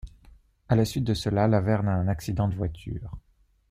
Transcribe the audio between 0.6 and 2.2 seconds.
À la suite de cela Lavern a un